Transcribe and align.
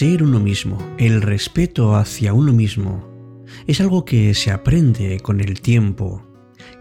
Ser 0.00 0.22
uno 0.22 0.40
mismo, 0.40 0.78
el 0.96 1.20
respeto 1.20 1.94
hacia 1.94 2.32
uno 2.32 2.54
mismo, 2.54 3.44
es 3.66 3.82
algo 3.82 4.06
que 4.06 4.32
se 4.32 4.50
aprende 4.50 5.20
con 5.20 5.42
el 5.42 5.60
tiempo 5.60 6.22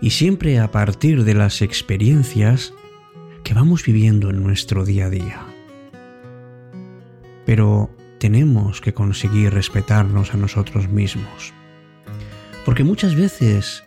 y 0.02 0.12
siempre 0.12 0.58
a 0.58 0.72
partir 0.72 1.26
de 1.26 1.34
las 1.34 1.62
experiencias 1.62 2.74
que 3.44 3.54
vamos 3.54 3.84
viviendo 3.84 4.30
en 4.30 4.42
nuestro 4.42 4.86
día 4.86 5.08
a 5.08 5.10
día. 5.10 5.46
Pero 7.46 7.90
tenemos 8.20 8.80
que 8.80 8.94
conseguir 8.94 9.54
respetarnos 9.54 10.34
a 10.34 10.38
nosotros 10.38 10.88
mismos. 10.88 11.54
Porque 12.64 12.86
muchas 12.86 13.16
veces 13.16 13.84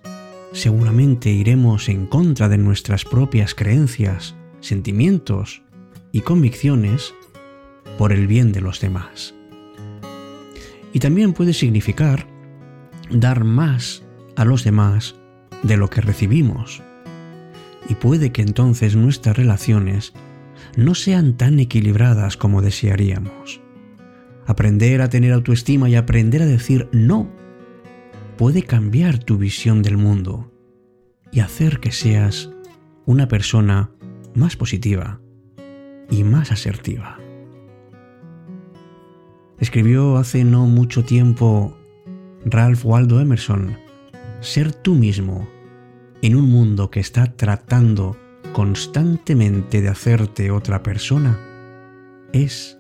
seguramente 0.53 1.31
iremos 1.31 1.89
en 1.89 2.05
contra 2.05 2.51
de 2.51 2.59
nuestras 2.59 3.07
propias 3.07 3.55
creencias, 3.55 4.35
sentimientos 4.61 5.63
y 6.13 6.21
convicciones 6.21 7.15
por 7.99 8.13
el 8.13 8.27
bien 8.27 8.53
de 8.53 8.61
los 8.61 8.81
demás. 8.81 9.35
Y 10.93 10.99
también 10.99 11.33
puede 11.33 11.53
significar 11.53 12.27
dar 13.11 13.45
más 13.45 14.03
a 14.37 14.45
los 14.45 14.65
demás 14.65 15.15
de 15.63 15.77
lo 15.77 15.89
que 15.89 16.01
recibimos. 16.01 16.83
Y 17.89 17.95
puede 17.95 18.33
que 18.33 18.43
entonces 18.43 18.97
nuestras 18.97 19.37
relaciones 19.37 20.13
no 20.77 20.95
sean 20.95 21.37
tan 21.37 21.59
equilibradas 21.59 22.37
como 22.37 22.63
desearíamos. 22.63 23.61
Aprender 24.47 25.03
a 25.03 25.09
tener 25.09 25.33
autoestima 25.33 25.89
y 25.89 25.95
aprender 25.95 26.43
a 26.43 26.47
decir 26.47 26.89
no 26.93 27.31
puede 28.37 28.63
cambiar 28.63 29.19
tu 29.19 29.39
visión 29.39 29.83
del 29.83 29.97
mundo 29.97 30.53
y 31.31 31.41
hacer 31.41 31.81
que 31.81 31.93
seas 31.93 32.51
una 33.07 33.29
persona 33.29 33.91
más 34.35 34.57
positiva 34.57 35.21
y 36.11 36.25
más 36.25 36.53
asertiva. 36.53 37.22
Escribió 39.63 40.17
hace 40.17 40.43
no 40.43 40.67
mucho 40.67 41.05
tiempo 41.05 41.79
Ralph 42.45 42.85
Waldo 42.85 43.21
Emerson, 43.21 43.79
ser 44.41 44.73
tú 44.73 44.97
mismo 44.97 45.49
en 46.21 46.35
un 46.35 46.51
mundo 46.51 46.91
que 46.91 46.99
está 46.99 47.37
tratando 47.37 48.17
constantemente 48.53 49.81
de 49.81 49.89
hacerte 49.89 50.51
otra 50.51 50.83
persona 50.83 51.39
es 52.33 52.77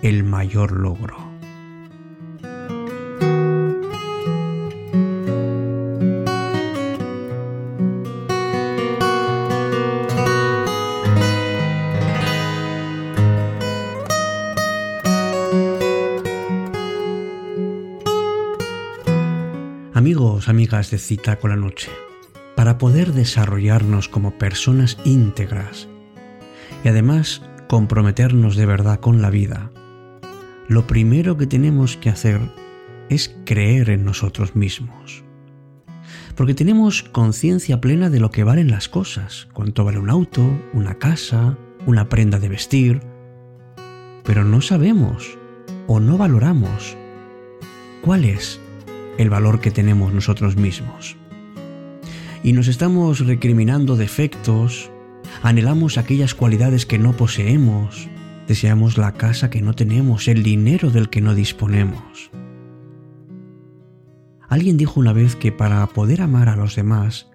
el 0.00 0.24
mayor 0.24 0.72
logro. 0.72 1.29
Amigos, 20.00 20.48
amigas 20.48 20.90
de 20.90 20.96
Cita 20.96 21.36
con 21.36 21.50
la 21.50 21.56
Noche, 21.56 21.90
para 22.56 22.78
poder 22.78 23.12
desarrollarnos 23.12 24.08
como 24.08 24.38
personas 24.38 24.96
íntegras 25.04 25.88
y 26.82 26.88
además 26.88 27.42
comprometernos 27.68 28.56
de 28.56 28.64
verdad 28.64 28.98
con 28.98 29.20
la 29.20 29.28
vida, 29.28 29.70
lo 30.68 30.86
primero 30.86 31.36
que 31.36 31.46
tenemos 31.46 31.98
que 31.98 32.08
hacer 32.08 32.40
es 33.10 33.36
creer 33.44 33.90
en 33.90 34.06
nosotros 34.06 34.56
mismos. 34.56 35.22
Porque 36.34 36.54
tenemos 36.54 37.02
conciencia 37.02 37.82
plena 37.82 38.08
de 38.08 38.20
lo 38.20 38.30
que 38.30 38.42
valen 38.42 38.70
las 38.70 38.88
cosas, 38.88 39.48
cuánto 39.52 39.84
vale 39.84 39.98
un 39.98 40.08
auto, 40.08 40.40
una 40.72 40.94
casa, 40.94 41.58
una 41.84 42.08
prenda 42.08 42.38
de 42.38 42.48
vestir, 42.48 43.02
pero 44.24 44.46
no 44.46 44.62
sabemos 44.62 45.36
o 45.86 46.00
no 46.00 46.16
valoramos 46.16 46.96
cuál 48.00 48.24
es 48.24 48.62
el 49.20 49.28
valor 49.28 49.60
que 49.60 49.70
tenemos 49.70 50.14
nosotros 50.14 50.56
mismos. 50.56 51.16
Y 52.42 52.54
nos 52.54 52.68
estamos 52.68 53.26
recriminando 53.26 53.96
defectos, 53.96 54.90
anhelamos 55.42 55.98
aquellas 55.98 56.34
cualidades 56.34 56.86
que 56.86 56.98
no 56.98 57.12
poseemos, 57.12 58.08
deseamos 58.48 58.96
la 58.96 59.12
casa 59.12 59.50
que 59.50 59.60
no 59.60 59.74
tenemos, 59.74 60.26
el 60.26 60.42
dinero 60.42 60.88
del 60.90 61.10
que 61.10 61.20
no 61.20 61.34
disponemos. 61.34 62.30
Alguien 64.48 64.78
dijo 64.78 64.98
una 64.98 65.12
vez 65.12 65.36
que 65.36 65.52
para 65.52 65.86
poder 65.88 66.22
amar 66.22 66.48
a 66.48 66.56
los 66.56 66.74
demás 66.74 67.28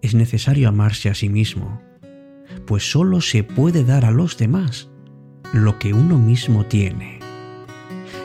es 0.00 0.14
necesario 0.14 0.70
amarse 0.70 1.10
a 1.10 1.14
sí 1.14 1.28
mismo, 1.28 1.82
pues 2.66 2.90
solo 2.90 3.20
se 3.20 3.44
puede 3.44 3.84
dar 3.84 4.06
a 4.06 4.10
los 4.12 4.38
demás 4.38 4.88
lo 5.52 5.78
que 5.78 5.92
uno 5.92 6.18
mismo 6.18 6.64
tiene. 6.64 7.17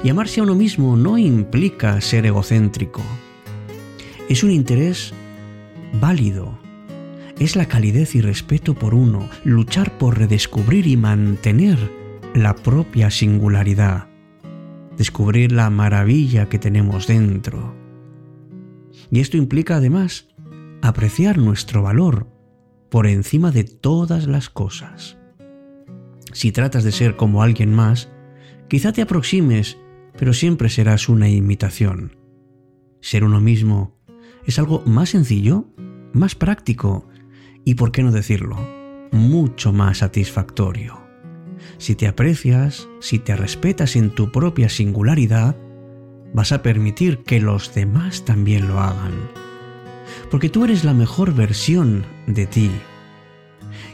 Y 0.04 0.10
amarse 0.10 0.42
a 0.42 0.44
uno 0.44 0.54
mismo 0.54 0.98
no 0.98 1.18
implica 1.18 2.00
ser 2.02 2.26
egocéntrico. 2.26 3.02
Es 4.30 4.44
un 4.44 4.52
interés 4.52 5.14
válido. 6.00 6.60
Es 7.40 7.56
la 7.56 7.68
calidez 7.68 8.16
y 8.16 8.22
respeto 8.22 8.76
por 8.76 8.94
uno, 8.94 9.30
luchar 9.44 9.98
por 9.98 10.18
redescubrir 10.18 10.88
y 10.88 10.98
mantener 10.98 11.78
la 12.36 12.56
propia 12.56 13.10
singularidad, 13.12 14.08
descubrir 14.98 15.52
la 15.52 15.70
maravilla 15.70 16.50
que 16.50 16.60
tenemos 16.60 17.08
dentro. 17.08 17.74
Y 19.10 19.20
esto 19.20 19.38
implica 19.38 19.78
además 19.78 20.28
apreciar 20.82 21.38
nuestro 21.38 21.82
valor 21.82 22.28
por 22.90 23.08
encima 23.08 23.52
de 23.52 23.64
todas 23.64 24.28
las 24.28 24.50
cosas. 24.50 25.18
Si 26.34 26.52
tratas 26.52 26.84
de 26.84 26.92
ser 26.92 27.16
como 27.16 27.42
alguien 27.42 27.74
más, 27.74 28.10
quizá 28.68 28.92
te 28.92 29.02
aproximes 29.02 29.78
pero 30.18 30.34
siempre 30.34 30.70
serás 30.70 31.10
una 31.10 31.30
imitación. 31.30 32.16
Ser 33.02 33.24
uno 33.24 33.42
mismo 33.42 33.98
es 34.46 34.60
algo 34.60 34.84
más 34.86 35.10
sencillo, 35.10 35.66
más 36.14 36.36
práctico 36.36 37.08
y, 37.66 37.76
por 37.76 37.92
qué 37.92 38.04
no 38.04 38.12
decirlo, 38.12 38.58
mucho 39.12 39.74
más 39.74 40.00
satisfactorio. 40.00 41.02
Si 41.78 41.96
te 41.96 42.08
aprecias, 42.08 42.88
si 43.00 43.20
te 43.20 43.36
respetas 43.36 43.96
en 43.96 44.10
tu 44.10 44.32
propia 44.32 44.70
singularidad, 44.70 45.56
vas 46.34 46.52
a 46.52 46.62
permitir 46.62 47.20
que 47.20 47.40
los 47.40 47.74
demás 47.74 48.26
también 48.26 48.68
lo 48.68 48.80
hagan. 48.80 49.14
Porque 50.30 50.50
tú 50.50 50.66
eres 50.66 50.84
la 50.84 50.94
mejor 50.94 51.34
versión 51.34 52.06
de 52.28 52.46
ti. 52.46 52.72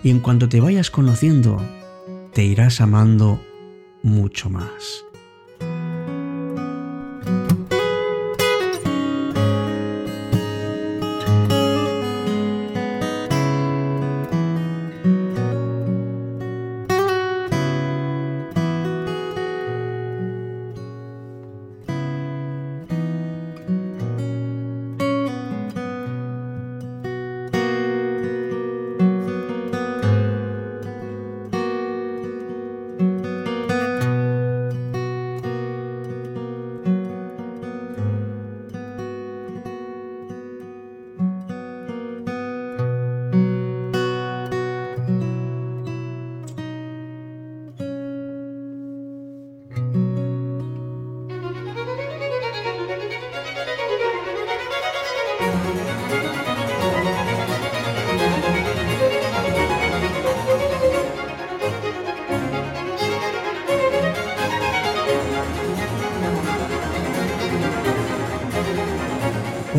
Y 0.03 0.09
en 0.09 0.19
cuanto 0.19 0.49
te 0.49 0.61
vayas 0.61 0.89
conociendo, 0.89 1.61
te 2.33 2.43
irás 2.43 2.81
amando 2.81 3.41
mucho 4.03 4.49
más. 4.49 5.05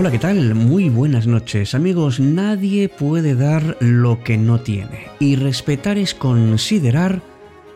Hola, 0.01 0.11
¿qué 0.11 0.19
tal? 0.19 0.55
Muy 0.55 0.89
buenas 0.89 1.27
noches. 1.27 1.75
Amigos, 1.75 2.21
nadie 2.21 2.89
puede 2.89 3.35
dar 3.35 3.77
lo 3.81 4.25
que 4.25 4.39
no 4.39 4.61
tiene. 4.63 5.09
Y 5.19 5.37
respetar 5.37 5.99
es 5.99 6.15
considerar 6.15 7.21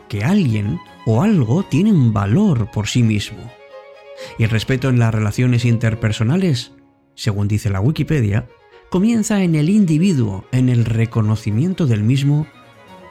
que 0.09 0.23
alguien 0.23 0.79
o 1.05 1.21
algo 1.21 1.61
tienen 1.61 2.13
valor 2.13 2.71
por 2.71 2.87
sí 2.87 3.03
mismo. 3.03 3.37
Y 4.39 4.43
el 4.43 4.49
respeto 4.49 4.89
en 4.89 4.97
las 4.97 5.13
relaciones 5.13 5.65
interpersonales, 5.65 6.71
según 7.13 7.47
dice 7.47 7.69
la 7.69 7.79
Wikipedia, 7.79 8.47
comienza 8.89 9.43
en 9.43 9.53
el 9.53 9.69
individuo, 9.69 10.45
en 10.51 10.69
el 10.69 10.83
reconocimiento 10.85 11.85
del 11.85 12.01
mismo 12.01 12.47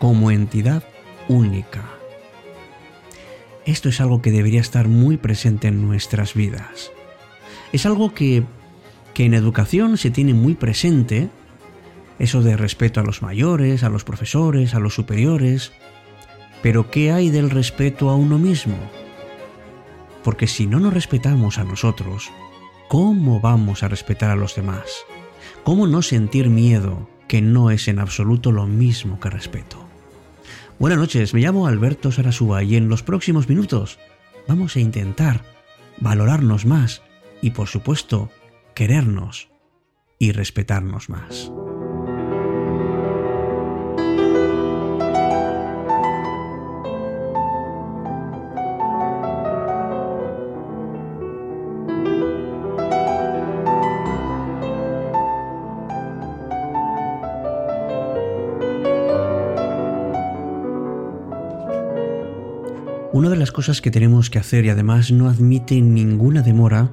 como 0.01 0.33
entidad 0.33 0.83
única. 1.29 1.89
Esto 3.65 3.91
es 3.91 4.01
algo 4.01 4.21
que 4.21 4.33
debería 4.33 4.61
estar 4.61 4.89
muy 4.89 5.19
presente 5.19 5.69
en 5.69 5.87
nuestras 5.87 6.35
vidas. 6.35 6.91
Es 7.73 7.87
algo 7.87 8.13
que, 8.13 8.43
que 9.15 9.25
en 9.25 9.35
educación 9.35 9.97
se 9.97 10.11
tiene 10.11 10.35
muy 10.35 10.55
presente, 10.55 11.31
eso 12.19 12.43
de 12.43 12.57
respeto 12.57 13.01
a 13.01 13.05
los 13.05 13.23
mayores, 13.23 13.85
a 13.85 13.89
los 13.89 14.05
profesores, 14.05 14.75
a 14.75 14.81
los 14.81 14.95
superiores, 14.95 15.73
pero 16.63 16.91
¿qué 16.91 17.13
hay 17.13 17.31
del 17.31 17.51
respeto 17.51 18.11
a 18.11 18.17
uno 18.17 18.39
mismo? 18.39 18.77
Porque 20.25 20.47
si 20.47 20.67
no 20.67 20.81
nos 20.81 20.93
respetamos 20.93 21.59
a 21.59 21.65
nosotros, 21.65 22.31
¿cómo 22.89 23.41
vamos 23.41 23.83
a 23.83 23.89
respetar 23.89 24.31
a 24.31 24.37
los 24.37 24.57
demás? 24.57 25.05
¿Cómo 25.63 25.87
no 25.87 26.03
sentir 26.03 26.51
miedo, 26.51 27.09
que 27.29 27.41
no 27.41 27.71
es 27.71 27.89
en 27.89 27.99
absoluto 27.99 28.51
lo 28.51 28.67
mismo 28.67 29.21
que 29.21 29.31
respeto? 29.31 29.87
Buenas 30.79 30.99
noches, 30.99 31.35
me 31.35 31.41
llamo 31.41 31.69
Alberto 31.69 32.11
Sarasúa 32.11 32.65
y 32.65 32.75
en 32.75 32.89
los 32.89 33.05
próximos 33.05 33.49
minutos 33.49 33.99
vamos 34.49 34.75
a 34.75 34.81
intentar 34.81 35.43
valorarnos 36.01 36.67
más 36.67 37.03
y 37.41 37.51
por 37.51 37.69
supuesto 37.69 38.31
querernos 38.75 39.51
y 40.19 40.33
respetarnos 40.33 41.09
más. 41.09 41.51
Una 63.13 63.31
de 63.31 63.37
las 63.37 63.53
cosas 63.53 63.81
que 63.81 63.93
tenemos 63.93 64.29
que 64.29 64.41
hacer 64.41 64.65
y 64.65 64.71
además 64.71 65.13
no 65.13 65.29
admite 65.29 65.81
ninguna 65.81 66.43
demora 66.43 66.91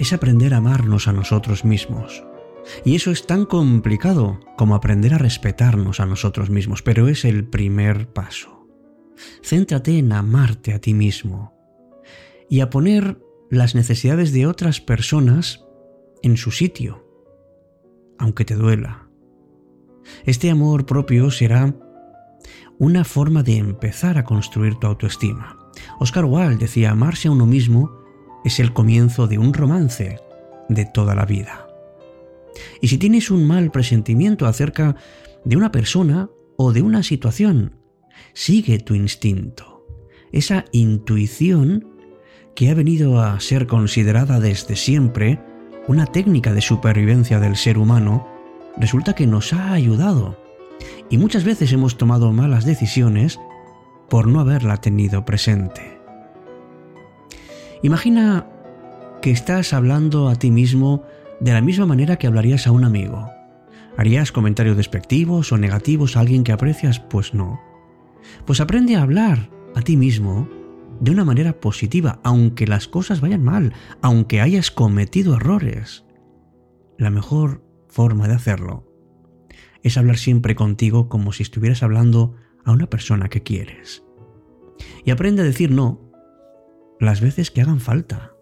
es 0.00 0.14
aprender 0.14 0.54
a 0.54 0.56
amarnos 0.56 1.08
a 1.08 1.12
nosotros 1.12 1.66
mismos. 1.66 2.24
Y 2.86 2.96
eso 2.96 3.10
es 3.10 3.26
tan 3.26 3.44
complicado 3.44 4.40
como 4.56 4.74
aprender 4.74 5.12
a 5.12 5.18
respetarnos 5.18 6.00
a 6.00 6.06
nosotros 6.06 6.48
mismos, 6.48 6.82
pero 6.82 7.06
es 7.08 7.26
el 7.26 7.44
primer 7.44 8.08
paso. 8.08 8.66
Céntrate 9.42 9.98
en 9.98 10.12
amarte 10.12 10.72
a 10.72 10.80
ti 10.80 10.94
mismo 10.94 11.54
y 12.48 12.60
a 12.60 12.70
poner 12.70 13.18
las 13.50 13.74
necesidades 13.74 14.32
de 14.32 14.46
otras 14.46 14.80
personas 14.80 15.66
en 16.22 16.38
su 16.38 16.50
sitio, 16.50 17.06
aunque 18.18 18.46
te 18.46 18.54
duela. 18.54 19.06
Este 20.24 20.50
amor 20.50 20.86
propio 20.86 21.30
será 21.30 21.74
una 22.78 23.04
forma 23.04 23.42
de 23.42 23.58
empezar 23.58 24.16
a 24.16 24.24
construir 24.24 24.76
tu 24.76 24.86
autoestima. 24.86 25.58
Oscar 25.98 26.24
Wilde 26.24 26.56
decía, 26.56 26.90
amarse 26.90 27.28
a 27.28 27.32
uno 27.32 27.44
mismo 27.44 28.00
es 28.44 28.60
el 28.60 28.72
comienzo 28.72 29.26
de 29.26 29.38
un 29.38 29.54
romance 29.54 30.18
de 30.68 30.84
toda 30.84 31.14
la 31.14 31.24
vida. 31.24 31.66
Y 32.80 32.88
si 32.88 32.98
tienes 32.98 33.30
un 33.30 33.46
mal 33.46 33.70
presentimiento 33.70 34.46
acerca 34.46 34.96
de 35.44 35.56
una 35.56 35.70
persona 35.70 36.30
o 36.56 36.72
de 36.72 36.82
una 36.82 37.02
situación, 37.02 37.76
sigue 38.32 38.78
tu 38.78 38.94
instinto, 38.94 39.86
esa 40.32 40.64
intuición 40.72 41.88
que 42.54 42.70
ha 42.70 42.74
venido 42.74 43.20
a 43.20 43.38
ser 43.40 43.66
considerada 43.66 44.40
desde 44.40 44.76
siempre 44.76 45.40
una 45.88 46.06
técnica 46.06 46.52
de 46.52 46.60
supervivencia 46.60 47.40
del 47.40 47.56
ser 47.56 47.78
humano, 47.78 48.28
resulta 48.76 49.14
que 49.14 49.26
nos 49.26 49.52
ha 49.52 49.72
ayudado 49.72 50.38
y 51.08 51.18
muchas 51.18 51.44
veces 51.44 51.72
hemos 51.72 51.96
tomado 51.96 52.32
malas 52.32 52.64
decisiones 52.64 53.40
por 54.08 54.26
no 54.26 54.40
haberla 54.40 54.76
tenido 54.78 55.24
presente. 55.24 55.99
Imagina 57.82 58.46
que 59.22 59.30
estás 59.30 59.72
hablando 59.72 60.28
a 60.28 60.34
ti 60.34 60.50
mismo 60.50 61.02
de 61.40 61.52
la 61.52 61.62
misma 61.62 61.86
manera 61.86 62.16
que 62.16 62.26
hablarías 62.26 62.66
a 62.66 62.72
un 62.72 62.84
amigo. 62.84 63.30
¿Harías 63.96 64.32
comentarios 64.32 64.76
despectivos 64.76 65.50
o 65.52 65.56
negativos 65.56 66.16
a 66.16 66.20
alguien 66.20 66.44
que 66.44 66.52
aprecias? 66.52 67.00
Pues 67.00 67.32
no. 67.32 67.58
Pues 68.44 68.60
aprende 68.60 68.96
a 68.96 69.02
hablar 69.02 69.50
a 69.74 69.80
ti 69.80 69.96
mismo 69.96 70.46
de 71.00 71.10
una 71.10 71.24
manera 71.24 71.58
positiva, 71.58 72.20
aunque 72.22 72.66
las 72.66 72.86
cosas 72.86 73.22
vayan 73.22 73.42
mal, 73.42 73.72
aunque 74.02 74.42
hayas 74.42 74.70
cometido 74.70 75.36
errores. 75.36 76.04
La 76.98 77.08
mejor 77.08 77.64
forma 77.88 78.28
de 78.28 78.34
hacerlo 78.34 78.86
es 79.82 79.96
hablar 79.96 80.18
siempre 80.18 80.54
contigo 80.54 81.08
como 81.08 81.32
si 81.32 81.42
estuvieras 81.42 81.82
hablando 81.82 82.36
a 82.62 82.72
una 82.72 82.90
persona 82.90 83.30
que 83.30 83.42
quieres. 83.42 84.04
Y 85.02 85.12
aprende 85.12 85.40
a 85.40 85.46
decir 85.46 85.70
no 85.70 86.09
las 87.00 87.20
veces 87.20 87.50
que 87.50 87.62
hagan 87.62 87.80
falta. 87.80 88.34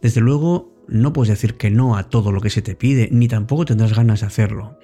Desde 0.00 0.20
luego, 0.20 0.72
no 0.88 1.12
puedes 1.12 1.28
decir 1.28 1.54
que 1.54 1.70
no 1.70 1.96
a 1.96 2.08
todo 2.08 2.32
lo 2.32 2.40
que 2.40 2.50
se 2.50 2.62
te 2.62 2.74
pide, 2.74 3.08
ni 3.12 3.28
tampoco 3.28 3.64
tendrás 3.64 3.94
ganas 3.94 4.20
de 4.20 4.26
hacerlo. 4.26 4.78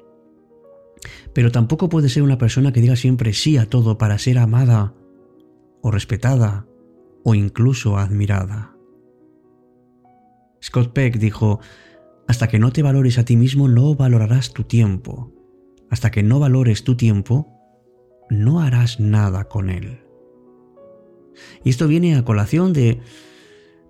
Pero 1.32 1.50
tampoco 1.50 1.88
puedes 1.88 2.12
ser 2.12 2.22
una 2.22 2.38
persona 2.38 2.72
que 2.72 2.80
diga 2.80 2.96
siempre 2.96 3.32
sí 3.32 3.56
a 3.56 3.68
todo 3.68 3.98
para 3.98 4.18
ser 4.18 4.38
amada 4.38 4.94
o 5.82 5.90
respetada 5.90 6.66
o 7.24 7.34
incluso 7.34 7.98
admirada. 7.98 8.74
Scott 10.62 10.92
Peck 10.92 11.18
dijo, 11.18 11.60
hasta 12.26 12.48
que 12.48 12.58
no 12.58 12.72
te 12.72 12.82
valores 12.82 13.18
a 13.18 13.24
ti 13.24 13.36
mismo, 13.36 13.68
no 13.68 13.94
valorarás 13.94 14.52
tu 14.52 14.64
tiempo. 14.64 15.32
Hasta 15.90 16.10
que 16.10 16.22
no 16.22 16.38
valores 16.38 16.84
tu 16.84 16.96
tiempo, 16.96 17.48
no 18.28 18.60
harás 18.60 19.00
nada 19.00 19.44
con 19.44 19.70
él. 19.70 20.07
Y 21.64 21.70
esto 21.70 21.88
viene 21.88 22.16
a 22.16 22.24
colación 22.24 22.72
de, 22.72 23.00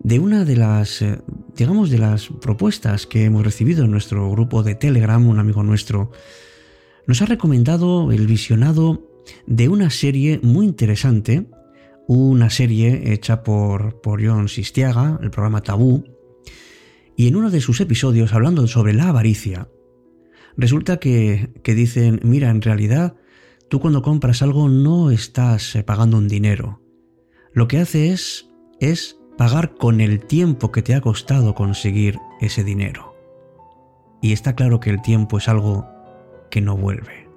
de 0.00 0.19
una 0.19 0.45
de 0.45 0.56
las, 0.56 1.03
eh, 1.03 1.21
digamos, 1.56 1.91
de 1.91 1.99
las 1.99 2.29
propuestas 2.41 3.06
que 3.06 3.25
hemos 3.25 3.45
recibido 3.45 3.85
en 3.85 3.91
nuestro 3.91 4.31
grupo 4.31 4.62
de 4.62 4.75
Telegram, 4.75 5.27
un 5.27 5.39
amigo 5.39 5.62
nuestro, 5.62 6.11
nos 7.06 7.23
ha 7.23 7.27
recomendado 7.27 8.12
el 8.12 8.27
visionado 8.27 9.09
de 9.47 9.69
una 9.69 9.91
serie 9.91 10.41
muy 10.43 10.67
interesante, 10.67 11.47
una 12.06 12.50
serie 12.50 13.12
hecha 13.12 13.43
por, 13.43 14.00
por 14.00 14.25
John 14.25 14.49
Sistiaga, 14.49 15.19
el 15.23 15.31
programa 15.31 15.62
Tabú, 15.62 16.05
y 17.17 17.26
en 17.26 17.37
uno 17.37 17.50
de 17.50 17.61
sus 17.61 17.81
episodios, 17.81 18.33
hablando 18.33 18.67
sobre 18.69 18.93
la 18.93 19.09
avaricia, 19.09 19.69
resulta 20.57 20.99
que, 20.99 21.50
que 21.62 21.75
dicen, 21.75 22.21
mira, 22.23 22.49
en 22.50 22.62
realidad, 22.62 23.17
tú 23.69 23.81
cuando 23.81 24.02
compras 24.02 24.40
algo 24.43 24.69
no 24.69 25.11
estás 25.11 25.75
eh, 25.75 25.83
pagando 25.83 26.17
un 26.17 26.28
dinero. 26.28 26.81
Lo 27.59 27.67
que 27.67 27.81
haces 27.81 28.49
es 28.79 29.19
pagar 29.37 29.75
con 29.75 30.00
el 30.00 30.25
tiempo 30.25 30.71
que 30.71 30.81
te 30.81 30.95
ha 30.95 31.00
costado 31.00 31.57
conseguir 31.57 32.21
ese 32.41 32.62
dinero. 32.62 33.17
Y 34.23 34.33
está 34.33 34.55
claro 34.55 34.79
que 34.79 34.91
el 34.91 35.03
tiempo 35.03 35.38
es 35.38 35.49
algo 35.49 35.85
que 36.53 36.61
no 36.61 36.77
vuelve. 36.77 37.29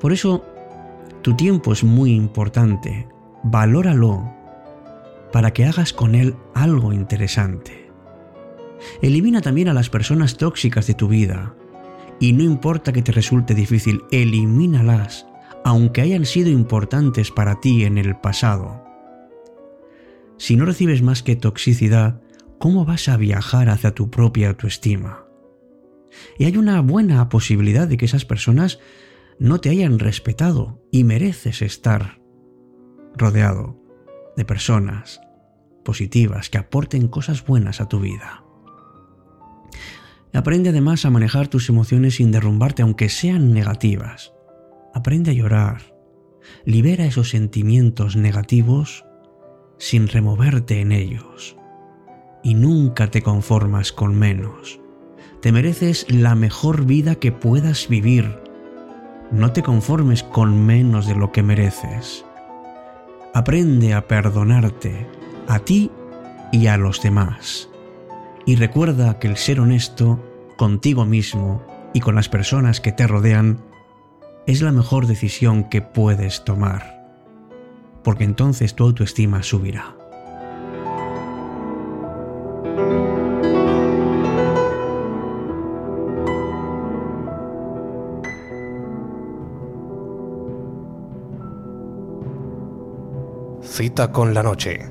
Por 0.00 0.12
eso, 0.12 0.44
tu 1.22 1.36
tiempo 1.36 1.72
es 1.72 1.84
muy 1.84 2.10
importante. 2.10 3.06
Valóralo 3.44 4.28
para 5.32 5.52
que 5.52 5.66
hagas 5.66 5.92
con 5.92 6.16
él 6.16 6.34
algo 6.52 6.92
interesante. 6.92 7.92
Elimina 9.02 9.40
también 9.40 9.68
a 9.68 9.74
las 9.74 9.88
personas 9.88 10.36
tóxicas 10.36 10.88
de 10.88 10.94
tu 10.94 11.06
vida. 11.06 11.54
Y 12.18 12.32
no 12.32 12.42
importa 12.42 12.92
que 12.92 13.02
te 13.02 13.12
resulte 13.12 13.54
difícil, 13.54 14.02
elimínalas, 14.10 15.28
aunque 15.64 16.00
hayan 16.00 16.24
sido 16.24 16.50
importantes 16.50 17.30
para 17.30 17.60
ti 17.60 17.84
en 17.84 17.98
el 17.98 18.16
pasado. 18.16 18.81
Si 20.42 20.56
no 20.56 20.64
recibes 20.64 21.02
más 21.02 21.22
que 21.22 21.36
toxicidad, 21.36 22.20
¿cómo 22.58 22.84
vas 22.84 23.08
a 23.08 23.16
viajar 23.16 23.68
hacia 23.68 23.94
tu 23.94 24.10
propia 24.10 24.48
autoestima? 24.48 25.24
Y 26.36 26.46
hay 26.46 26.56
una 26.56 26.80
buena 26.80 27.28
posibilidad 27.28 27.86
de 27.86 27.96
que 27.96 28.06
esas 28.06 28.24
personas 28.24 28.80
no 29.38 29.60
te 29.60 29.68
hayan 29.68 30.00
respetado 30.00 30.82
y 30.90 31.04
mereces 31.04 31.62
estar 31.62 32.20
rodeado 33.16 33.80
de 34.36 34.44
personas 34.44 35.20
positivas 35.84 36.50
que 36.50 36.58
aporten 36.58 37.06
cosas 37.06 37.46
buenas 37.46 37.80
a 37.80 37.88
tu 37.88 38.00
vida. 38.00 38.42
Aprende 40.34 40.70
además 40.70 41.04
a 41.04 41.10
manejar 41.10 41.46
tus 41.46 41.68
emociones 41.68 42.16
sin 42.16 42.32
derrumbarte 42.32 42.82
aunque 42.82 43.10
sean 43.10 43.54
negativas. 43.54 44.32
Aprende 44.92 45.30
a 45.30 45.34
llorar. 45.34 45.94
Libera 46.64 47.04
esos 47.04 47.30
sentimientos 47.30 48.16
negativos 48.16 49.04
sin 49.82 50.06
removerte 50.06 50.80
en 50.80 50.92
ellos. 50.92 51.56
Y 52.44 52.54
nunca 52.54 53.08
te 53.10 53.20
conformas 53.20 53.90
con 53.90 54.14
menos. 54.16 54.78
Te 55.40 55.50
mereces 55.50 56.06
la 56.08 56.36
mejor 56.36 56.84
vida 56.84 57.16
que 57.16 57.32
puedas 57.32 57.88
vivir. 57.88 58.38
No 59.32 59.50
te 59.50 59.64
conformes 59.64 60.22
con 60.22 60.64
menos 60.64 61.08
de 61.08 61.16
lo 61.16 61.32
que 61.32 61.42
mereces. 61.42 62.24
Aprende 63.34 63.92
a 63.92 64.06
perdonarte 64.06 65.08
a 65.48 65.58
ti 65.58 65.90
y 66.52 66.68
a 66.68 66.76
los 66.76 67.02
demás. 67.02 67.68
Y 68.46 68.54
recuerda 68.54 69.18
que 69.18 69.26
el 69.26 69.36
ser 69.36 69.58
honesto 69.58 70.24
contigo 70.56 71.06
mismo 71.06 71.60
y 71.92 71.98
con 71.98 72.14
las 72.14 72.28
personas 72.28 72.80
que 72.80 72.92
te 72.92 73.08
rodean 73.08 73.58
es 74.46 74.62
la 74.62 74.70
mejor 74.70 75.08
decisión 75.08 75.64
que 75.64 75.82
puedes 75.82 76.44
tomar. 76.44 77.01
Porque 78.02 78.24
entonces 78.24 78.74
tu 78.74 78.84
autoestima 78.84 79.42
subirá. 79.42 79.96
Cita 93.62 94.12
con 94.12 94.34
la 94.34 94.42
noche. 94.42 94.90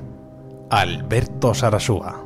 Alberto 0.70 1.54
Sarasúa. 1.54 2.21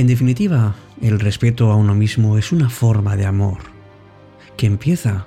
En 0.00 0.06
definitiva, 0.06 0.76
el 1.02 1.20
respeto 1.20 1.70
a 1.70 1.76
uno 1.76 1.94
mismo 1.94 2.38
es 2.38 2.52
una 2.52 2.70
forma 2.70 3.16
de 3.18 3.26
amor 3.26 3.58
que 4.56 4.64
empieza 4.64 5.26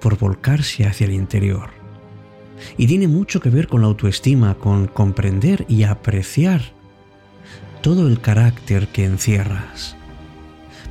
por 0.00 0.16
volcarse 0.16 0.86
hacia 0.86 1.04
el 1.04 1.12
interior. 1.12 1.68
Y 2.78 2.86
tiene 2.86 3.06
mucho 3.06 3.38
que 3.38 3.50
ver 3.50 3.68
con 3.68 3.82
la 3.82 3.88
autoestima, 3.88 4.54
con 4.54 4.86
comprender 4.86 5.66
y 5.68 5.82
apreciar 5.82 6.72
todo 7.82 8.08
el 8.08 8.22
carácter 8.22 8.88
que 8.88 9.04
encierras. 9.04 9.94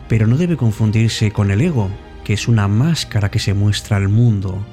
Pero 0.08 0.27
no 0.27 0.38
debe 0.38 0.55
confundirse 0.55 1.31
con 1.31 1.50
el 1.50 1.62
ego, 1.62 1.89
que 2.24 2.34
es 2.34 2.48
una 2.48 2.67
máscara 2.67 3.31
que 3.31 3.39
se 3.39 3.55
muestra 3.55 3.98
al 3.98 4.10
mundo 4.10 4.63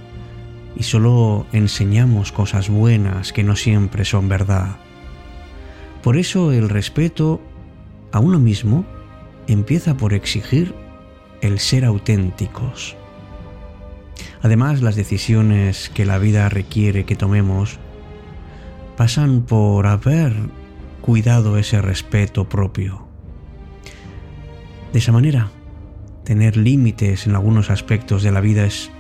y 0.77 0.83
solo 0.83 1.47
enseñamos 1.53 2.31
cosas 2.31 2.69
buenas 2.69 3.33
que 3.33 3.43
no 3.43 3.57
siempre 3.57 4.05
son 4.05 4.29
verdad. 4.29 4.77
Por 6.03 6.19
eso 6.19 6.53
el 6.53 6.69
respeto 6.69 7.41
a 8.13 8.21
uno 8.21 8.39
mismo 8.39 8.85
empieza 9.47 9.97
por 9.97 10.15
exigir 10.15 10.75
el 11.41 11.59
ser 11.59 11.85
auténticos. 11.85 12.97
Además, 14.43 14.83
las 14.83 14.97
decisiones 14.97 15.91
que 15.91 16.05
la 16.05 16.19
vida 16.19 16.49
requiere 16.49 17.05
que 17.05 17.17
tomemos 17.17 17.79
pasan 18.97 19.43
por 19.43 19.87
haber 19.87 20.35
cuidado 21.01 21.59
ese 21.59 21.81
respeto 21.81 22.49
propio. 22.49 23.07
De 24.93 24.99
esa 24.99 25.13
manera, 25.13 25.51
tener 26.25 26.57
límites 26.57 27.27
en 27.27 27.35
algunos 27.35 27.71
aspectos 27.71 28.23
de 28.23 28.33
la 28.33 28.41
vida 28.41 28.65
es 28.65 28.91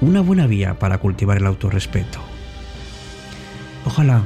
una 0.00 0.20
buena 0.20 0.46
vía 0.46 0.78
para 0.78 0.98
cultivar 0.98 1.38
el 1.38 1.46
autorrespeto. 1.46 2.20
Ojalá 3.84 4.24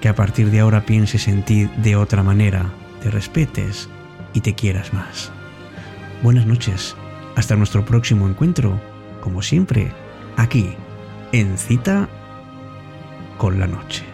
que 0.00 0.08
a 0.08 0.14
partir 0.14 0.50
de 0.50 0.60
ahora 0.60 0.86
pienses 0.86 1.28
en 1.28 1.44
ti 1.44 1.68
de 1.78 1.96
otra 1.96 2.22
manera 2.22 2.72
te 3.04 3.10
respetes 3.10 3.86
y 4.32 4.40
te 4.40 4.54
quieras 4.54 4.94
más. 4.94 5.30
Buenas 6.22 6.46
noches, 6.46 6.96
hasta 7.36 7.54
nuestro 7.54 7.84
próximo 7.84 8.26
encuentro, 8.26 8.80
como 9.20 9.42
siempre, 9.42 9.92
aquí, 10.38 10.74
en 11.32 11.58
cita 11.58 12.08
con 13.36 13.60
la 13.60 13.66
noche. 13.66 14.13